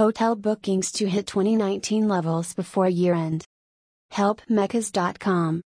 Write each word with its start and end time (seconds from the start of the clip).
hotel 0.00 0.34
bookings 0.34 0.90
to 0.92 1.06
hit 1.06 1.26
2019 1.26 2.08
levels 2.08 2.54
before 2.54 2.88
year 2.88 3.12
end. 3.12 3.44
HelpMeChas.com. 4.14 5.60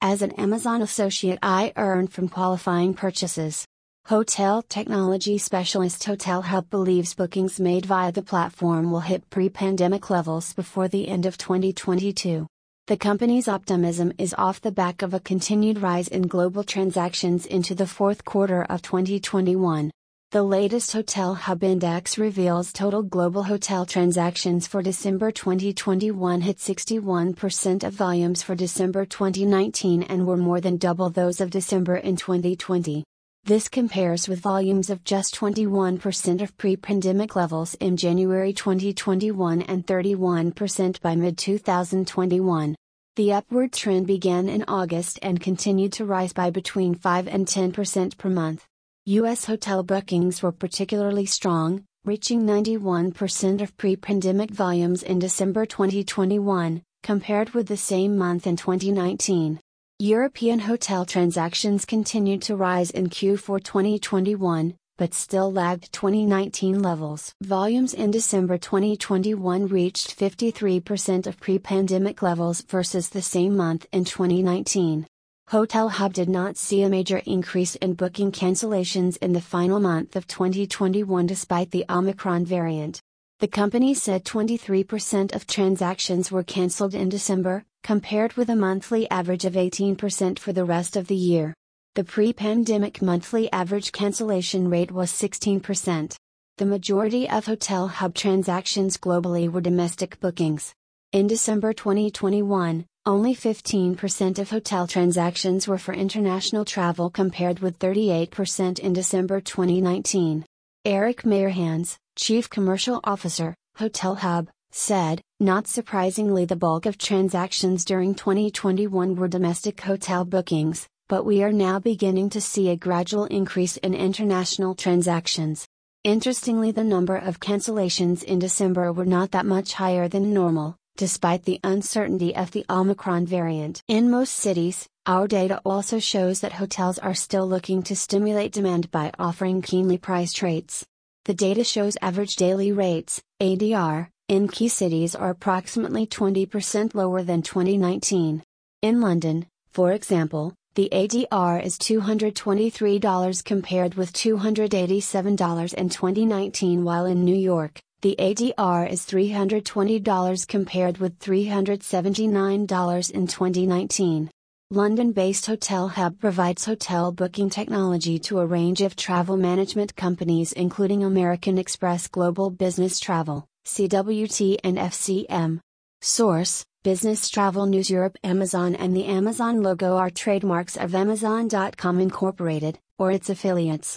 As 0.00 0.22
an 0.22 0.30
Amazon 0.38 0.80
associate, 0.80 1.40
I 1.42 1.72
earn 1.76 2.06
from 2.06 2.28
qualifying 2.28 2.94
purchases. 2.94 3.66
Hotel 4.06 4.62
technology 4.62 5.38
specialist 5.38 6.04
Hotel 6.04 6.40
believes 6.70 7.14
bookings 7.14 7.58
made 7.58 7.84
via 7.84 8.12
the 8.12 8.22
platform 8.22 8.92
will 8.92 9.00
hit 9.00 9.28
pre 9.28 9.48
pandemic 9.48 10.08
levels 10.08 10.52
before 10.52 10.86
the 10.86 11.08
end 11.08 11.26
of 11.26 11.36
2022. 11.36 12.46
The 12.86 12.96
company's 12.96 13.48
optimism 13.48 14.12
is 14.18 14.36
off 14.38 14.60
the 14.60 14.70
back 14.70 15.02
of 15.02 15.14
a 15.14 15.18
continued 15.32 15.82
rise 15.82 16.06
in 16.06 16.28
global 16.28 16.62
transactions 16.62 17.44
into 17.44 17.74
the 17.74 17.88
fourth 17.88 18.24
quarter 18.24 18.62
of 18.62 18.82
2021. 18.82 19.90
The 20.34 20.42
latest 20.42 20.92
Hotel 20.92 21.32
Hub 21.36 21.62
Index 21.62 22.18
reveals 22.18 22.72
total 22.72 23.04
global 23.04 23.44
hotel 23.44 23.86
transactions 23.86 24.66
for 24.66 24.82
December 24.82 25.30
2021 25.30 26.40
hit 26.40 26.58
61% 26.58 27.84
of 27.84 27.92
volumes 27.92 28.42
for 28.42 28.56
December 28.56 29.06
2019 29.06 30.02
and 30.02 30.26
were 30.26 30.36
more 30.36 30.60
than 30.60 30.76
double 30.76 31.08
those 31.08 31.40
of 31.40 31.50
December 31.50 31.94
in 31.94 32.16
2020. 32.16 33.04
This 33.44 33.68
compares 33.68 34.26
with 34.26 34.40
volumes 34.40 34.90
of 34.90 35.04
just 35.04 35.36
21% 35.36 36.42
of 36.42 36.58
pre 36.58 36.74
pandemic 36.78 37.36
levels 37.36 37.74
in 37.74 37.96
January 37.96 38.52
2021 38.52 39.62
and 39.62 39.86
31% 39.86 41.00
by 41.00 41.14
mid 41.14 41.38
2021. 41.38 42.74
The 43.14 43.32
upward 43.32 43.72
trend 43.72 44.08
began 44.08 44.48
in 44.48 44.64
August 44.66 45.20
and 45.22 45.40
continued 45.40 45.92
to 45.92 46.04
rise 46.04 46.32
by 46.32 46.50
between 46.50 46.96
5 46.96 47.28
and 47.28 47.46
10% 47.46 48.18
per 48.18 48.28
month. 48.30 48.66
U.S. 49.06 49.44
hotel 49.44 49.82
bookings 49.82 50.42
were 50.42 50.50
particularly 50.50 51.26
strong, 51.26 51.84
reaching 52.06 52.46
91% 52.46 53.60
of 53.60 53.76
pre 53.76 53.96
pandemic 53.96 54.50
volumes 54.50 55.02
in 55.02 55.18
December 55.18 55.66
2021, 55.66 56.82
compared 57.02 57.50
with 57.50 57.66
the 57.66 57.76
same 57.76 58.16
month 58.16 58.46
in 58.46 58.56
2019. 58.56 59.60
European 59.98 60.60
hotel 60.60 61.04
transactions 61.04 61.84
continued 61.84 62.40
to 62.40 62.56
rise 62.56 62.90
in 62.92 63.10
Q4 63.10 63.62
2021, 63.62 64.74
but 64.96 65.12
still 65.12 65.52
lagged 65.52 65.92
2019 65.92 66.80
levels. 66.80 67.30
Volumes 67.42 67.92
in 67.92 68.10
December 68.10 68.56
2021 68.56 69.66
reached 69.66 70.18
53% 70.18 71.26
of 71.26 71.38
pre 71.38 71.58
pandemic 71.58 72.22
levels 72.22 72.62
versus 72.62 73.10
the 73.10 73.20
same 73.20 73.54
month 73.54 73.84
in 73.92 74.06
2019. 74.06 75.06
Hotel 75.54 75.88
Hub 75.88 76.12
did 76.12 76.28
not 76.28 76.56
see 76.56 76.82
a 76.82 76.88
major 76.88 77.18
increase 77.26 77.76
in 77.76 77.94
booking 77.94 78.32
cancellations 78.32 79.16
in 79.18 79.34
the 79.34 79.40
final 79.40 79.78
month 79.78 80.16
of 80.16 80.26
2021 80.26 81.28
despite 81.28 81.70
the 81.70 81.84
Omicron 81.88 82.44
variant. 82.44 83.00
The 83.38 83.46
company 83.46 83.94
said 83.94 84.24
23% 84.24 85.32
of 85.32 85.46
transactions 85.46 86.32
were 86.32 86.42
canceled 86.42 86.92
in 86.92 87.08
December, 87.08 87.64
compared 87.84 88.32
with 88.32 88.50
a 88.50 88.56
monthly 88.56 89.08
average 89.12 89.44
of 89.44 89.52
18% 89.52 90.40
for 90.40 90.52
the 90.52 90.64
rest 90.64 90.96
of 90.96 91.06
the 91.06 91.14
year. 91.14 91.54
The 91.94 92.02
pre 92.02 92.32
pandemic 92.32 93.00
monthly 93.00 93.48
average 93.52 93.92
cancellation 93.92 94.68
rate 94.68 94.90
was 94.90 95.12
16%. 95.12 96.16
The 96.58 96.66
majority 96.66 97.30
of 97.30 97.46
Hotel 97.46 97.86
Hub 97.86 98.14
transactions 98.16 98.96
globally 98.96 99.48
were 99.48 99.60
domestic 99.60 100.18
bookings. 100.18 100.74
In 101.12 101.28
December 101.28 101.72
2021, 101.72 102.86
only 103.06 103.34
15% 103.34 104.38
of 104.38 104.48
hotel 104.48 104.86
transactions 104.86 105.68
were 105.68 105.76
for 105.76 105.92
international 105.92 106.64
travel 106.64 107.10
compared 107.10 107.58
with 107.58 107.78
38% 107.78 108.78
in 108.78 108.94
December 108.94 109.42
2019. 109.42 110.46
Eric 110.86 111.22
Meyerhans, 111.22 111.98
Chief 112.16 112.48
Commercial 112.48 113.00
Officer, 113.04 113.54
Hotel 113.76 114.14
Hub, 114.14 114.48
said, 114.70 115.20
not 115.38 115.66
surprisingly, 115.66 116.46
the 116.46 116.56
bulk 116.56 116.86
of 116.86 116.96
transactions 116.96 117.84
during 117.84 118.14
2021 118.14 119.16
were 119.16 119.28
domestic 119.28 119.82
hotel 119.82 120.24
bookings, 120.24 120.88
but 121.06 121.24
we 121.24 121.42
are 121.42 121.52
now 121.52 121.78
beginning 121.78 122.30
to 122.30 122.40
see 122.40 122.70
a 122.70 122.76
gradual 122.76 123.26
increase 123.26 123.76
in 123.78 123.94
international 123.94 124.74
transactions. 124.74 125.66
Interestingly, 126.04 126.70
the 126.70 126.84
number 126.84 127.16
of 127.16 127.38
cancellations 127.38 128.22
in 128.24 128.38
December 128.38 128.92
were 128.94 129.04
not 129.04 129.30
that 129.32 129.44
much 129.44 129.74
higher 129.74 130.08
than 130.08 130.32
normal, 130.32 130.76
despite 130.96 131.44
the 131.44 131.60
uncertainty 131.64 132.34
of 132.34 132.50
the 132.52 132.64
Omicron 132.70 133.26
variant. 133.26 133.82
In 133.88 134.10
most 134.10 134.34
cities, 134.34 134.88
our 135.06 135.26
data 135.26 135.60
also 135.64 135.98
shows 135.98 136.40
that 136.40 136.52
hotels 136.52 136.98
are 136.98 137.14
still 137.14 137.46
looking 137.46 137.82
to 137.84 137.96
stimulate 137.96 138.52
demand 138.52 138.90
by 138.90 139.10
offering 139.18 139.62
keenly 139.62 139.98
priced 139.98 140.40
rates. 140.42 140.86
The 141.24 141.34
data 141.34 141.64
shows 141.64 141.96
average 142.00 142.36
daily 142.36 142.72
rates, 142.72 143.22
ADR, 143.40 144.08
in 144.28 144.48
key 144.48 144.68
cities 144.68 145.14
are 145.14 145.30
approximately 145.30 146.06
20% 146.06 146.94
lower 146.94 147.22
than 147.22 147.42
2019. 147.42 148.42
In 148.80 149.00
London, 149.00 149.46
for 149.70 149.92
example, 149.92 150.54
the 150.74 150.88
ADR 150.92 151.62
is 151.62 151.78
$223 151.78 153.44
compared 153.44 153.94
with 153.94 154.12
$287 154.12 155.74
in 155.74 155.88
2019, 155.88 156.84
while 156.84 157.04
in 157.04 157.24
New 157.24 157.36
York, 157.36 157.80
the 158.04 158.16
ADR 158.18 158.86
is 158.86 159.00
$320 159.06 160.46
compared 160.46 160.98
with 160.98 161.18
$379 161.20 163.10
in 163.10 163.26
2019. 163.26 164.30
London 164.70 165.12
based 165.12 165.46
Hotel 165.46 165.88
Hub 165.88 166.20
provides 166.20 166.66
hotel 166.66 167.12
booking 167.12 167.48
technology 167.48 168.18
to 168.18 168.40
a 168.40 168.46
range 168.46 168.82
of 168.82 168.94
travel 168.94 169.38
management 169.38 169.96
companies, 169.96 170.52
including 170.52 171.02
American 171.02 171.56
Express 171.56 172.06
Global 172.06 172.50
Business 172.50 173.00
Travel, 173.00 173.46
CWT, 173.64 174.58
and 174.62 174.76
FCM. 174.76 175.60
Source 176.02 176.62
Business 176.82 177.30
Travel 177.30 177.64
News 177.64 177.88
Europe 177.88 178.18
Amazon 178.22 178.74
and 178.74 178.94
the 178.94 179.06
Amazon 179.06 179.62
logo 179.62 179.96
are 179.96 180.10
trademarks 180.10 180.76
of 180.76 180.94
Amazon.com 180.94 182.00
Incorporated, 182.00 182.78
or 182.98 183.10
its 183.10 183.30
affiliates. 183.30 183.92